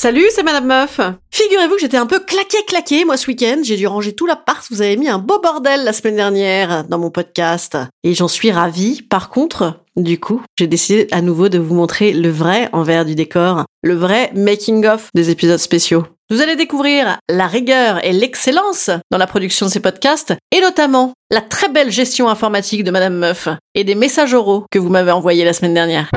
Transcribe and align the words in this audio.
Salut, 0.00 0.26
c'est 0.32 0.44
Madame 0.44 0.66
Meuf. 0.66 1.00
Figurez-vous 1.32 1.74
que 1.74 1.80
j'étais 1.80 1.96
un 1.96 2.06
peu 2.06 2.20
claqué 2.20 2.58
claqué 2.68 3.04
moi 3.04 3.16
ce 3.16 3.26
week-end. 3.26 3.56
J'ai 3.64 3.76
dû 3.76 3.88
ranger 3.88 4.14
tout 4.14 4.26
l'appart. 4.26 4.64
Vous 4.70 4.80
avez 4.80 4.96
mis 4.96 5.08
un 5.08 5.18
beau 5.18 5.40
bordel 5.40 5.82
la 5.82 5.92
semaine 5.92 6.14
dernière 6.14 6.84
dans 6.84 7.00
mon 7.00 7.10
podcast 7.10 7.76
et 8.04 8.14
j'en 8.14 8.28
suis 8.28 8.52
ravie. 8.52 9.02
Par 9.02 9.28
contre, 9.28 9.80
du 9.96 10.20
coup, 10.20 10.40
j'ai 10.56 10.68
décidé 10.68 11.08
à 11.10 11.20
nouveau 11.20 11.48
de 11.48 11.58
vous 11.58 11.74
montrer 11.74 12.12
le 12.12 12.30
vrai 12.30 12.68
envers 12.72 13.04
du 13.04 13.16
décor, 13.16 13.64
le 13.82 13.94
vrai 13.94 14.30
making 14.36 14.86
of 14.86 15.08
des 15.16 15.30
épisodes 15.30 15.58
spéciaux. 15.58 16.06
Vous 16.30 16.42
allez 16.42 16.54
découvrir 16.54 17.18
la 17.28 17.48
rigueur 17.48 18.04
et 18.04 18.12
l'excellence 18.12 18.90
dans 19.10 19.18
la 19.18 19.26
production 19.26 19.66
de 19.66 19.72
ces 19.72 19.80
podcasts 19.80 20.32
et 20.56 20.60
notamment 20.60 21.12
la 21.32 21.40
très 21.40 21.70
belle 21.70 21.90
gestion 21.90 22.28
informatique 22.28 22.84
de 22.84 22.92
Madame 22.92 23.16
Meuf 23.16 23.48
et 23.74 23.82
des 23.82 23.96
messages 23.96 24.32
oraux 24.32 24.64
que 24.70 24.78
vous 24.78 24.90
m'avez 24.90 25.10
envoyés 25.10 25.44
la 25.44 25.54
semaine 25.54 25.74
dernière. 25.74 26.08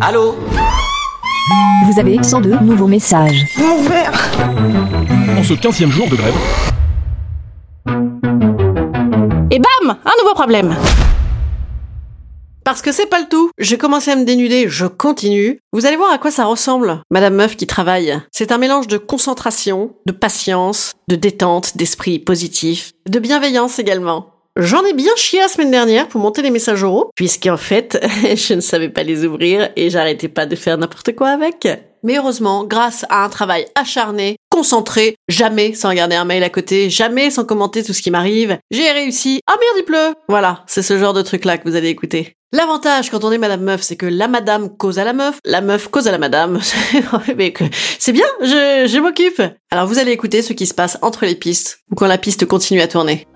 Allô? 0.00 0.36
Vous 1.86 1.98
avez 1.98 2.22
102 2.22 2.58
nouveaux 2.60 2.86
messages. 2.86 3.44
En 3.58 5.42
ce 5.42 5.54
15e 5.54 5.88
jour 5.88 6.08
de 6.08 6.16
grève, 6.16 6.34
Et 9.50 9.58
bam 9.58 9.96
Un 10.04 10.22
nouveau 10.22 10.34
problème 10.34 10.76
parce 12.64 12.82
que 12.82 12.92
c'est 12.92 13.06
pas 13.06 13.18
le 13.20 13.28
tout. 13.30 13.50
J'ai 13.56 13.78
commencé 13.78 14.10
à 14.10 14.16
me 14.16 14.26
dénuder, 14.26 14.68
je 14.68 14.84
continue. 14.84 15.58
Vous 15.72 15.86
allez 15.86 15.96
voir 15.96 16.12
à 16.12 16.18
quoi 16.18 16.30
ça 16.30 16.44
ressemble, 16.44 17.00
Madame 17.10 17.36
Meuf 17.36 17.56
qui 17.56 17.66
travaille. 17.66 18.20
C'est 18.30 18.52
un 18.52 18.58
mélange 18.58 18.88
de 18.88 18.98
concentration, 18.98 19.94
de 20.04 20.12
patience, 20.12 20.92
de 21.08 21.16
détente, 21.16 21.78
d'esprit 21.78 22.18
positif, 22.18 22.92
de 23.08 23.20
bienveillance 23.20 23.78
également. 23.78 24.37
J'en 24.60 24.84
ai 24.84 24.92
bien 24.92 25.12
chié 25.14 25.38
la 25.38 25.46
semaine 25.46 25.70
dernière 25.70 26.08
pour 26.08 26.20
monter 26.20 26.42
les 26.42 26.50
messages 26.50 26.82
oraux, 26.82 27.12
puisqu'en 27.14 27.56
fait, 27.56 28.04
je 28.34 28.54
ne 28.54 28.60
savais 28.60 28.88
pas 28.88 29.04
les 29.04 29.24
ouvrir 29.24 29.70
et 29.76 29.88
j'arrêtais 29.88 30.26
pas 30.26 30.46
de 30.46 30.56
faire 30.56 30.76
n'importe 30.76 31.14
quoi 31.14 31.28
avec. 31.28 31.68
Mais 32.02 32.18
heureusement, 32.18 32.64
grâce 32.64 33.06
à 33.08 33.24
un 33.24 33.28
travail 33.28 33.66
acharné, 33.76 34.34
concentré, 34.50 35.14
jamais 35.28 35.74
sans 35.74 35.90
regarder 35.90 36.16
un 36.16 36.24
mail 36.24 36.42
à 36.42 36.50
côté, 36.50 36.90
jamais 36.90 37.30
sans 37.30 37.44
commenter 37.44 37.84
tout 37.84 37.92
ce 37.92 38.02
qui 38.02 38.10
m'arrive, 38.10 38.58
j'ai 38.72 38.90
réussi. 38.90 39.38
Ah 39.46 39.54
merde, 39.60 39.76
il 39.78 39.84
pleut 39.84 40.14
Voilà, 40.28 40.64
c'est 40.66 40.82
ce 40.82 40.98
genre 40.98 41.12
de 41.12 41.22
truc-là 41.22 41.58
que 41.58 41.68
vous 41.68 41.76
allez 41.76 41.90
écouter. 41.90 42.32
L'avantage 42.52 43.10
quand 43.10 43.22
on 43.22 43.30
est 43.30 43.38
Madame 43.38 43.62
Meuf, 43.62 43.82
c'est 43.82 43.96
que 43.96 44.06
la 44.06 44.26
Madame 44.26 44.76
cause 44.76 44.98
à 44.98 45.04
la 45.04 45.12
meuf, 45.12 45.38
la 45.44 45.60
meuf 45.60 45.86
cause 45.86 46.08
à 46.08 46.10
la 46.10 46.18
Madame. 46.18 46.58
C'est 47.98 48.12
bien, 48.12 48.26
je 48.40 48.98
m'occupe. 48.98 49.40
Alors 49.70 49.86
vous 49.86 49.98
allez 50.00 50.12
écouter 50.12 50.42
ce 50.42 50.52
qui 50.52 50.66
se 50.66 50.74
passe 50.74 50.98
entre 51.02 51.26
les 51.26 51.36
pistes, 51.36 51.82
ou 51.92 51.94
quand 51.94 52.08
la 52.08 52.18
piste 52.18 52.46
continue 52.46 52.80
à 52.80 52.88
tourner. 52.88 53.26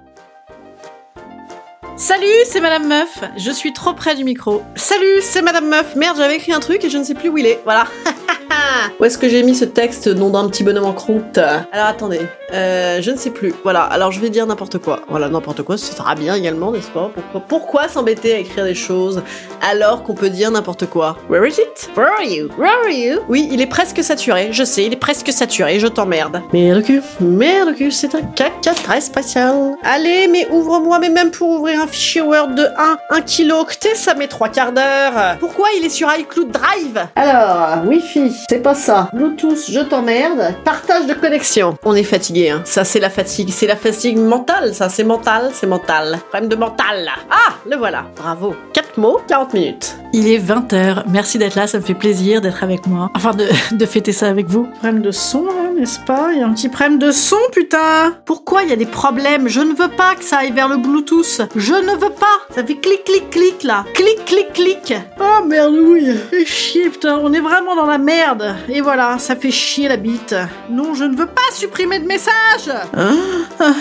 Salut, 1.96 2.26
c'est 2.46 2.60
Madame 2.60 2.88
Meuf. 2.88 3.22
Je 3.36 3.50
suis 3.50 3.72
trop 3.72 3.92
près 3.92 4.14
du 4.14 4.24
micro. 4.24 4.62
Salut, 4.74 5.20
c'est 5.20 5.42
Madame 5.42 5.68
Meuf. 5.68 5.94
Merde, 5.94 6.16
j'avais 6.16 6.36
écrit 6.36 6.52
un 6.52 6.60
truc 6.60 6.82
et 6.84 6.90
je 6.90 6.98
ne 6.98 7.04
sais 7.04 7.14
plus 7.14 7.28
où 7.28 7.38
il 7.38 7.46
est. 7.46 7.60
Voilà. 7.64 7.86
où 8.98 9.04
est-ce 9.04 9.18
que 9.18 9.28
j'ai 9.28 9.42
mis 9.42 9.54
ce 9.54 9.64
texte 9.64 10.06
nom 10.08 10.30
d'un 10.30 10.48
petit 10.48 10.64
bonhomme 10.64 10.84
en 10.84 10.92
croûte 10.92 11.38
Alors 11.38 11.86
attendez, 11.86 12.20
euh, 12.52 13.00
je 13.00 13.10
ne 13.10 13.16
sais 13.16 13.30
plus. 13.30 13.54
Voilà, 13.62 13.82
alors 13.82 14.12
je 14.12 14.20
vais 14.20 14.30
dire 14.30 14.46
n'importe 14.46 14.78
quoi. 14.78 15.00
Voilà, 15.08 15.28
n'importe 15.28 15.62
quoi, 15.62 15.76
ce 15.76 15.94
sera 15.94 16.14
bien 16.14 16.34
également, 16.34 16.70
n'est-ce 16.72 16.90
pas? 16.90 17.10
Pourquoi, 17.48 17.88
s'embêter 17.88 18.34
à 18.34 18.38
écrire 18.38 18.64
des 18.64 18.74
choses 18.74 19.22
alors 19.60 20.02
qu'on 20.02 20.14
peut 20.14 20.30
dire 20.30 20.50
n'importe 20.50 20.86
quoi? 20.86 21.16
Where 21.28 21.46
is 21.46 21.54
it? 21.60 21.90
Where 21.96 22.08
are 22.08 22.22
you? 22.24 22.48
Where 22.58 22.72
are 22.84 22.90
you? 22.90 23.20
Oui, 23.28 23.48
il 23.50 23.60
est 23.60 23.66
presque 23.66 24.02
saturé, 24.02 24.48
je 24.52 24.64
sais, 24.64 24.84
il 24.84 24.92
est 24.92 24.96
presque 24.96 25.32
saturé, 25.32 25.78
je 25.78 25.86
t'emmerde. 25.86 26.42
Merde 26.52 26.82
cul, 26.82 27.02
merde 27.20 27.74
cul, 27.74 27.90
c'est 27.90 28.14
un 28.14 28.22
caca 28.22 28.74
très 28.74 29.00
spatial. 29.00 29.76
Allez, 29.82 30.28
mais 30.28 30.48
ouvre-moi, 30.50 30.98
mais 30.98 31.10
même 31.10 31.30
pour 31.30 31.48
ouvrir 31.50 31.80
un 31.82 31.86
fichier 31.86 32.20
Word 32.20 32.48
de 32.54 32.64
1, 32.64 32.96
1 33.10 33.20
kilooctet, 33.22 33.94
ça 33.94 34.14
met 34.14 34.28
3 34.28 34.48
quarts 34.48 34.72
d'heure? 34.72 35.36
Pourquoi 35.40 35.68
il 35.78 35.84
est 35.84 35.90
sur 35.90 36.08
iCloud 36.12 36.50
Drive? 36.50 37.06
Alors, 37.16 37.84
Wi-Fi, 37.86 38.32
c'est 38.48 38.61
pas 38.62 38.74
ça. 38.74 39.08
Bluetooth, 39.12 39.70
je 39.70 39.80
t'emmerde. 39.80 40.54
Partage 40.64 41.06
de 41.06 41.14
connexion. 41.14 41.76
On 41.84 41.94
est 41.94 42.02
fatigué, 42.04 42.50
hein. 42.50 42.62
Ça, 42.64 42.84
c'est 42.84 43.00
la 43.00 43.10
fatigue. 43.10 43.50
C'est 43.50 43.66
la 43.66 43.76
fatigue 43.76 44.18
mentale, 44.18 44.74
ça. 44.74 44.88
C'est 44.88 45.04
mental, 45.04 45.50
c'est 45.52 45.66
mental. 45.66 46.18
Problème 46.30 46.48
de 46.48 46.56
mental, 46.56 47.04
là. 47.04 47.12
Ah, 47.30 47.54
le 47.68 47.76
voilà. 47.76 48.04
Bravo. 48.16 48.54
4 48.72 48.98
mots, 48.98 49.20
40 49.28 49.54
minutes. 49.54 49.96
Il 50.12 50.28
est 50.28 50.38
20h. 50.38 51.04
Merci 51.08 51.38
d'être 51.38 51.54
là. 51.56 51.66
Ça 51.66 51.78
me 51.78 51.82
fait 51.82 51.94
plaisir 51.94 52.40
d'être 52.40 52.62
avec 52.62 52.86
moi. 52.86 53.10
Enfin, 53.14 53.32
de, 53.32 53.48
de 53.76 53.86
fêter 53.86 54.12
ça 54.12 54.28
avec 54.28 54.46
vous. 54.48 54.64
Problème 54.80 55.02
de 55.02 55.10
son, 55.10 55.44
là, 55.44 55.61
n'est-ce 55.72 56.00
pas? 56.00 56.30
Il 56.32 56.38
y 56.38 56.42
a 56.42 56.46
un 56.46 56.52
petit 56.52 56.68
problème 56.68 56.98
de 56.98 57.10
son, 57.10 57.36
putain. 57.52 58.16
Pourquoi 58.24 58.62
il 58.62 58.70
y 58.70 58.72
a 58.72 58.76
des 58.76 58.86
problèmes? 58.86 59.48
Je 59.48 59.60
ne 59.60 59.74
veux 59.74 59.88
pas 59.88 60.14
que 60.14 60.24
ça 60.24 60.38
aille 60.38 60.52
vers 60.52 60.68
le 60.68 60.76
Bluetooth. 60.76 61.42
Je 61.56 61.74
ne 61.74 61.92
veux 61.92 62.10
pas. 62.12 62.54
Ça 62.54 62.64
fait 62.64 62.76
clic, 62.76 63.04
clic, 63.04 63.30
clic, 63.30 63.62
là. 63.62 63.84
Clic, 63.94 64.24
clic, 64.24 64.52
clic. 64.52 64.94
Oh, 65.20 65.44
merde, 65.44 65.74
oui. 65.74 66.14
Fait 66.30 66.44
chier, 66.44 66.90
putain. 66.90 67.18
On 67.22 67.32
est 67.32 67.40
vraiment 67.40 67.74
dans 67.74 67.86
la 67.86 67.98
merde. 67.98 68.54
Et 68.68 68.80
voilà, 68.80 69.18
ça 69.18 69.36
fait 69.36 69.50
chier 69.50 69.88
la 69.88 69.96
bite. 69.96 70.34
Non, 70.70 70.94
je 70.94 71.04
ne 71.04 71.16
veux 71.16 71.26
pas 71.26 71.42
supprimer 71.52 71.98
de 71.98 72.06
message. 72.06 72.72
Ah, 72.96 73.72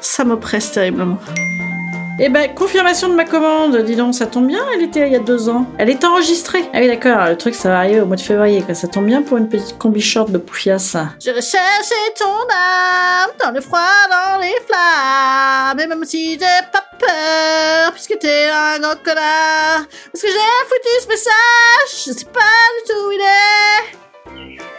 ça 0.00 0.24
m'oppresse 0.24 0.72
terriblement. 0.72 1.18
Eh 2.20 2.30
ben, 2.30 2.52
confirmation 2.52 3.08
de 3.08 3.14
ma 3.14 3.24
commande, 3.24 3.76
dis 3.84 3.94
donc, 3.94 4.12
ça 4.12 4.26
tombe 4.26 4.48
bien, 4.48 4.64
elle 4.74 4.82
était 4.82 5.06
il 5.06 5.12
y 5.12 5.16
a 5.16 5.20
deux 5.20 5.48
ans. 5.48 5.66
Elle 5.78 5.88
est 5.88 6.04
enregistrée. 6.04 6.68
Ah 6.74 6.78
oui, 6.80 6.88
d'accord, 6.88 7.28
le 7.28 7.36
truc, 7.36 7.54
ça 7.54 7.68
va 7.68 7.78
arriver 7.78 8.00
au 8.00 8.06
mois 8.06 8.16
de 8.16 8.20
février, 8.20 8.60
quoi. 8.60 8.74
Ça 8.74 8.88
tombe 8.88 9.06
bien 9.06 9.22
pour 9.22 9.36
une 9.36 9.48
petite 9.48 9.78
combi 9.78 10.00
short 10.00 10.28
de 10.32 10.38
poufiasse. 10.38 10.96
Je 11.24 11.30
recherchais 11.30 11.94
ton 12.18 12.26
âme 12.26 13.30
dans 13.38 13.52
le 13.52 13.60
froid, 13.60 13.78
dans 14.10 14.40
les 14.40 14.56
flammes, 14.66 15.78
et 15.78 15.86
même 15.86 16.04
si 16.04 16.32
j'ai 16.32 16.38
pas 16.72 16.82
peur, 16.98 17.92
puisque 17.92 18.18
t'es 18.18 18.48
un 18.48 18.80
grand 18.80 19.00
connard. 19.04 19.86
Parce 20.12 20.22
que 20.22 20.28
j'ai 20.28 20.66
foutu 20.68 20.88
ce 21.00 21.08
message, 21.08 22.04
je 22.04 22.12
sais 22.18 22.24
pas 22.24 22.40
du 22.40 22.92
tout 22.92 23.08
où 23.08 23.12
il 23.12 23.20
est. 23.20 24.07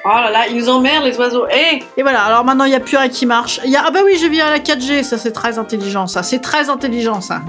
Oh 0.06 0.09
là 0.09 0.31
là, 0.31 0.47
ils 0.50 0.56
nous 0.57 0.69
emmerdent 0.69 1.06
les 1.06 1.17
oiseaux. 1.17 1.45
Eh 1.51 1.84
Et 1.97 2.01
voilà, 2.01 2.23
alors 2.23 2.45
maintenant 2.45 2.66
il 2.66 2.69
n'y 2.69 2.75
a 2.75 2.79
plus 2.79 2.97
rien 2.97 3.09
qui 3.09 3.25
marche. 3.25 3.59
Il 3.66 3.72
y 3.72 3.75
a... 3.75 3.84
Ah 3.85 3.91
bah 3.91 4.00
oui, 4.06 4.17
j'ai 4.19 4.29
viré 4.29 4.50
la 4.50 4.59
4G, 4.59 5.03
ça 5.03 5.17
c'est 5.17 5.31
très 5.31 5.59
intelligent 5.59 6.07
ça, 6.07 6.23
c'est 6.23 6.40
très 6.40 6.69
intelligent 6.69 7.22
ça. 7.22 7.41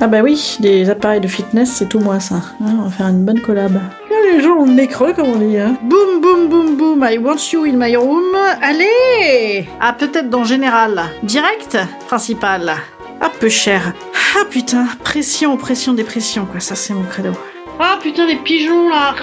Ah 0.00 0.08
bah 0.08 0.20
oui, 0.22 0.56
les 0.60 0.90
appareils 0.90 1.20
de 1.20 1.28
fitness 1.28 1.70
c'est 1.70 1.88
tout 1.88 2.00
moi 2.00 2.18
ça. 2.18 2.36
Hein, 2.60 2.76
on 2.80 2.82
va 2.82 2.90
faire 2.90 3.06
une 3.06 3.24
bonne 3.24 3.40
collab. 3.40 3.80
Ah, 4.10 4.14
les 4.24 4.42
gens 4.42 4.56
ont 4.56 4.66
le 4.66 4.72
nez 4.72 4.88
creux 4.88 5.12
comme 5.12 5.28
on 5.28 5.36
dit. 5.36 5.58
Hein. 5.58 5.76
Boum 5.82 6.20
boum 6.20 6.48
boum 6.48 6.76
boum, 6.76 7.06
I 7.08 7.18
want 7.18 7.52
you 7.52 7.64
in 7.64 7.74
my 7.74 7.94
room. 7.96 8.34
Allez 8.60 9.68
Ah 9.80 9.92
peut-être 9.92 10.28
dans 10.28 10.44
général. 10.44 11.00
Direct? 11.22 11.78
Principal. 12.08 12.74
Ah 13.20 13.30
peu 13.38 13.48
cher. 13.48 13.92
Ah 14.36 14.44
putain, 14.50 14.86
pression, 15.04 15.56
pression, 15.56 15.92
dépression 15.92 16.46
quoi, 16.46 16.58
ça 16.58 16.74
c'est 16.74 16.94
mon 16.94 17.04
credo. 17.04 17.30
Ah 17.78 17.98
putain 18.02 18.26
des 18.26 18.36
pigeons 18.36 18.88
là 18.88 19.14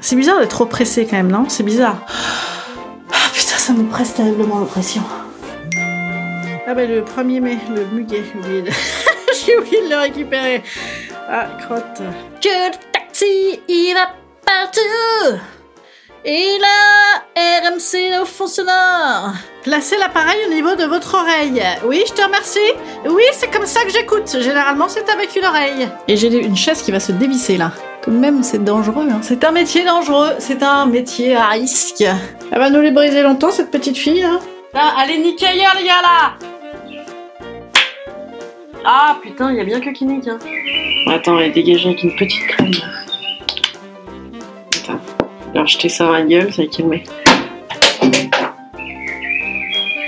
C'est 0.00 0.16
bizarre 0.16 0.38
d'être 0.38 0.50
trop 0.50 0.66
pressé 0.66 1.06
quand 1.06 1.16
même, 1.16 1.30
non? 1.30 1.46
C'est 1.48 1.62
bizarre. 1.62 1.98
Ah 3.10 3.30
putain, 3.32 3.56
ça 3.56 3.72
me 3.72 3.84
presse 3.88 4.14
terriblement 4.14 4.58
l'oppression. 4.58 5.02
Ah 6.66 6.74
bah 6.74 6.84
le 6.84 7.02
1er 7.02 7.40
mai, 7.40 7.58
le 7.74 7.84
muguet, 7.86 8.22
j'ai 8.24 8.38
oublié 8.38 8.62
de... 8.62 8.70
j'ai 9.46 9.58
oublié 9.58 9.82
de 9.84 9.88
le 9.88 9.96
récupérer. 9.96 10.62
Ah, 11.30 11.46
crotte. 11.60 12.02
Que 12.42 12.48
le 12.48 12.76
taxi, 12.92 13.60
il 13.68 13.94
va 13.94 14.10
partout 14.46 15.40
Et 16.24 16.58
là, 16.60 17.22
RMC 17.70 18.20
au 18.22 18.24
fond 18.24 18.46
sonore 18.46 19.32
Placez 19.62 19.96
l'appareil 19.98 20.38
au 20.46 20.54
niveau 20.54 20.74
de 20.74 20.84
votre 20.84 21.14
oreille. 21.14 21.62
Oui, 21.84 22.04
je 22.06 22.12
te 22.12 22.22
remercie. 22.22 22.58
Oui, 23.06 23.24
c'est 23.32 23.50
comme 23.50 23.66
ça 23.66 23.82
que 23.84 23.90
j'écoute. 23.90 24.40
Généralement, 24.40 24.88
c'est 24.88 25.08
avec 25.10 25.34
une 25.36 25.44
oreille. 25.44 25.88
Et 26.06 26.16
j'ai 26.16 26.28
une 26.28 26.56
chaise 26.56 26.82
qui 26.82 26.92
va 26.92 27.00
se 27.00 27.12
dévisser 27.12 27.56
là. 27.56 27.72
Tout 28.02 28.10
de 28.10 28.16
même, 28.16 28.42
c'est 28.42 28.62
dangereux. 28.62 29.06
hein. 29.10 29.18
C'est 29.22 29.44
un 29.44 29.50
métier 29.50 29.84
dangereux. 29.84 30.30
C'est 30.38 30.62
un 30.62 30.86
métier 30.86 31.34
à 31.36 31.48
risque. 31.48 32.02
Elle 32.50 32.58
va 32.58 32.70
nous 32.70 32.80
les 32.80 32.90
briser 32.92 33.22
longtemps, 33.22 33.50
cette 33.50 33.70
petite 33.70 33.96
fille. 33.98 34.22
Hein. 34.22 34.38
Là, 34.74 34.92
allez, 34.98 35.18
niquez 35.18 35.46
ailleurs, 35.46 35.74
les 35.78 35.84
gars, 35.84 36.02
là 36.02 36.34
Ah, 38.84 39.18
putain, 39.22 39.50
il 39.50 39.56
y 39.56 39.60
a 39.60 39.64
bien 39.64 39.80
que 39.80 39.90
qui 39.90 40.04
nique. 40.04 40.28
Hein. 40.28 40.38
Attends, 41.10 41.38
elle 41.38 41.46
est 41.48 41.50
dégagée 41.50 41.88
avec 41.88 42.02
une 42.04 42.14
petite 42.16 42.46
crème. 42.46 42.70
Attends. 44.82 45.00
Alors, 45.54 45.66
jeter 45.66 45.88
ça 45.88 46.04
dans 46.06 46.12
la 46.12 46.22
gueule, 46.22 46.52
ça 46.52 46.62
va 46.62 46.68
calmer. 46.68 47.02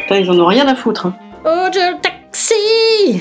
Putain, 0.03 0.17
ils 0.17 0.31
en 0.31 0.39
ont 0.39 0.47
rien 0.47 0.69
à 0.69 0.75
foutre. 0.75 1.07
Hein. 1.07 1.15
Oh, 1.45 1.67
je 1.73 1.97
taxi 2.01 3.21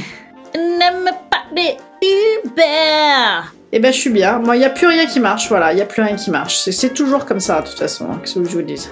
N'aime 0.56 1.10
pas 1.30 1.44
les 1.56 1.78
Uber 2.02 3.50
Eh 3.72 3.80
ben, 3.80 3.94
je 3.94 3.98
suis 4.00 4.10
bien. 4.10 4.40
Moi, 4.40 4.56
il 4.56 4.62
y 4.62 4.66
a 4.66 4.70
plus 4.70 4.88
rien 4.88 5.06
qui 5.06 5.20
marche. 5.20 5.48
Voilà, 5.50 5.74
il 5.74 5.80
y 5.80 5.82
a 5.82 5.86
plus 5.86 6.02
rien 6.02 6.16
qui 6.16 6.32
marche. 6.32 6.58
C'est- 6.58 6.90
toujours 6.94 7.26
comme 7.26 7.40
ça, 7.40 7.62
de 7.62 7.68
toute 7.68 7.78
façon. 7.78 8.08
hein, 8.12 8.20
Qu'est-ce 8.22 8.36
que 8.40 8.44
je 8.46 8.50
vous 8.50 8.62
dise? 8.64 8.90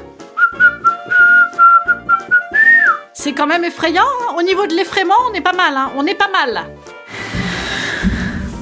C'est 3.13 3.33
quand 3.33 3.47
même 3.47 3.63
effrayant. 3.63 4.03
hein. 4.03 4.35
Au 4.37 4.41
niveau 4.43 4.67
de 4.67 4.75
l'effrayement, 4.75 5.15
on 5.29 5.33
est 5.33 5.41
pas 5.41 5.53
mal. 5.53 5.73
Hein. 5.75 5.91
On 5.97 6.05
est 6.05 6.13
pas 6.15 6.29
mal. 6.29 6.63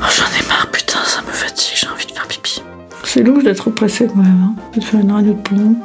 Oh, 0.02 0.06
J'en 0.10 0.26
ai 0.40 0.48
marre, 0.48 0.68
putain, 0.72 1.00
ça 1.04 1.22
me 1.22 1.32
fatigue. 1.32 1.76
J'ai 1.76 1.88
envie 1.88 2.06
de 2.06 2.12
faire 2.12 2.28
pipi. 2.28 2.64
C'est 3.04 3.22
louche 3.22 3.44
d'être 3.44 3.70
pressé 3.70 4.08
quand 4.08 4.16
même. 4.16 4.56
Hein. 4.76 4.82
Faire 4.82 5.00
une 5.02 5.12
radio 5.12 5.34
de 5.34 5.42
poumon. 5.42 5.76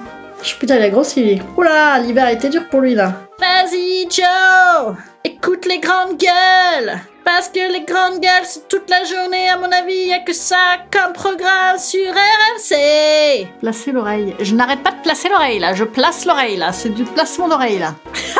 Putain, 0.58 0.76
il 0.76 0.82
a 0.82 0.88
grossi, 0.90 1.22
lui. 1.24 1.42
Oula, 1.56 1.98
l'hiver 1.98 2.26
a 2.26 2.32
été 2.32 2.48
dur 2.48 2.68
pour 2.70 2.80
lui, 2.80 2.94
là. 2.94 3.12
Vas-y, 3.40 4.04
Joe 4.10 4.94
Écoute 5.24 5.66
les 5.66 5.80
grandes 5.80 6.16
gueules 6.18 6.98
Parce 7.24 7.48
que 7.48 7.72
les 7.72 7.82
grandes 7.82 8.20
gueules, 8.20 8.46
toute 8.68 8.88
la 8.88 9.04
journée, 9.04 9.48
à 9.48 9.56
mon 9.56 9.70
avis, 9.70 10.06
y 10.06 10.12
a 10.12 10.20
que 10.20 10.32
ça 10.32 10.56
comme 10.90 11.12
programme 11.12 11.78
sur 11.78 12.00
RMC 12.12 13.46
Placer 13.60 13.92
l'oreille. 13.92 14.34
Je 14.40 14.54
n'arrête 14.54 14.82
pas 14.82 14.92
de 14.92 15.02
placer 15.02 15.28
l'oreille, 15.28 15.58
là. 15.58 15.74
Je 15.74 15.84
place 15.84 16.24
l'oreille, 16.24 16.56
là. 16.56 16.72
C'est 16.72 16.90
du 16.90 17.04
placement 17.04 17.48
d'oreille, 17.48 17.78
là. 17.78 17.94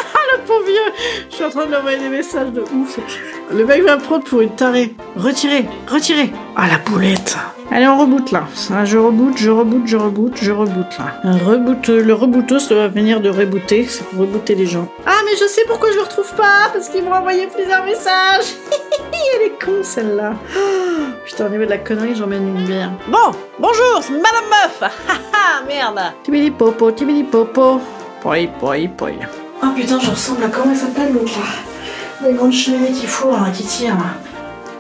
Je 1.31 1.35
suis 1.37 1.45
en 1.45 1.51
train 1.51 1.65
de 1.65 1.69
lui 1.71 1.77
envoyer 1.77 1.99
des 1.99 2.09
messages 2.09 2.51
de 2.51 2.61
ouf. 2.61 2.99
Le 3.53 3.65
mec 3.65 3.83
va 3.83 3.97
prendre 3.97 4.25
pour 4.25 4.41
une 4.41 4.51
tarée. 4.55 4.95
Retirez, 5.17 5.67
retirez 5.89 6.31
Ah, 6.57 6.67
la 6.69 6.79
boulette 6.79 7.37
Allez, 7.73 7.87
on 7.87 7.99
reboot, 7.99 8.33
là. 8.33 8.45
Ça, 8.55 8.85
Je 8.85 8.99
reboot, 8.99 9.37
je 9.37 9.49
reboot, 9.49 9.83
je 9.87 9.97
reboot, 9.97 10.33
je 10.43 10.51
reboot, 10.51 10.87
là. 10.99 11.33
Reboot, 11.47 11.87
le 11.89 12.13
rebootos 12.13 12.69
doit 12.69 12.89
venir 12.89 13.21
de 13.21 13.29
rebooter. 13.31 13.87
C'est 13.89 14.05
pour 14.07 14.23
rebooter 14.23 14.57
les 14.57 14.67
gens. 14.67 14.89
Ah, 15.07 15.13
mais 15.25 15.37
je 15.41 15.45
sais 15.47 15.63
pourquoi 15.69 15.91
je 15.93 15.97
le 15.97 16.03
retrouve 16.03 16.35
pas 16.35 16.69
Parce 16.73 16.89
qu'ils 16.89 17.05
m'ont 17.05 17.13
envoyé 17.13 17.47
plusieurs 17.47 17.85
messages 17.85 18.55
Elle 19.37 19.47
est 19.47 19.65
con, 19.65 19.83
celle-là 19.85 20.33
Oh, 20.57 20.61
Putain, 21.25 21.47
au 21.47 21.49
niveau 21.51 21.65
de 21.65 21.71
la 21.71 21.79
connerie, 21.79 22.17
j'emmène 22.17 22.49
une 22.49 22.65
bière. 22.65 22.91
Bon, 23.07 23.31
bonjour, 23.61 24.01
c'est 24.03 24.11
Madame 24.15 24.49
Meuf 24.51 24.91
Ah, 25.33 25.63
merde 25.69 26.13
Tibili 26.25 26.51
popo, 26.51 26.91
tibili 26.91 27.23
popo. 27.23 27.81
Poi, 28.21 28.49
poi, 28.59 28.77
poi. 28.97 29.11
Oh 29.63 29.67
putain, 29.77 29.99
je 30.01 30.11
ressemble 30.11 30.45
à 30.45 30.49
comment 30.49 30.71
elle 30.73 30.77
s'appelle 30.77 31.13
l'autre 31.13 31.39
là 31.39 32.29
La 32.29 32.33
grande 32.33 32.53
cheminée 32.53 32.93
qui 32.93 33.07
fourre, 33.07 33.33
là, 33.41 33.51
qui 33.51 33.65
tire. 33.65 33.95
là. 33.95 34.05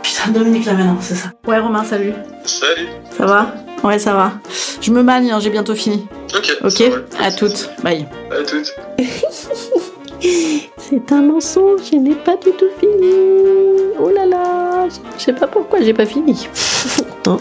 Putain, 0.02 0.30
Dominique 0.30 0.64
Lavenant, 0.66 0.96
c'est 1.00 1.14
ça. 1.14 1.28
Ouais, 1.46 1.58
Romain, 1.58 1.84
salut. 1.84 2.12
Salut. 2.44 2.88
Ça 3.16 3.26
va? 3.26 3.54
Ouais, 3.82 3.98
ça 3.98 4.14
va. 4.14 4.32
Je 4.80 4.90
me 4.90 5.02
magne, 5.02 5.30
hein, 5.30 5.38
j'ai 5.40 5.50
bientôt 5.50 5.74
fini. 5.74 6.06
Ok. 6.36 6.50
Ok. 6.64 6.82
À 7.20 7.30
toutes. 7.30 7.70
Bye. 7.82 8.06
À 8.30 8.42
toutes. 8.44 8.74
C'est 10.76 11.12
un 11.12 11.22
mensonge, 11.22 11.80
je 11.90 11.96
n'ai 11.96 12.14
pas 12.14 12.36
du 12.36 12.50
tout 12.52 12.66
fini. 12.78 13.12
Oh 13.98 14.10
là 14.14 14.26
là, 14.26 14.86
je 15.16 15.22
sais 15.24 15.32
pas 15.32 15.46
pourquoi 15.46 15.80
j'ai 15.80 15.94
pas 15.94 16.04
fini. 16.04 16.46
Pourtant, 16.96 17.38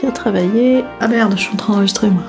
bien 0.00 0.10
travaillé. 0.10 0.84
Ah 1.00 1.08
merde, 1.08 1.32
je 1.36 1.42
suis 1.42 1.52
en 1.54 1.56
train 1.56 1.72
d'enregistrer 1.74 2.08
moi. 2.10 2.22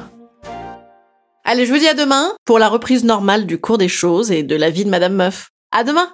Allez, 1.51 1.65
je 1.65 1.73
vous 1.73 1.79
dis 1.79 1.87
à 1.87 1.95
demain 1.95 2.31
pour 2.45 2.59
la 2.59 2.69
reprise 2.69 3.03
normale 3.03 3.47
du 3.47 3.57
cours 3.57 3.79
des 3.79 3.87
choses 3.87 4.29
et 4.29 4.43
de 4.43 4.55
la 4.55 4.69
vie 4.69 4.85
de 4.85 4.89
Madame 4.91 5.15
Meuf. 5.15 5.49
À 5.71 5.83
demain 5.83 6.07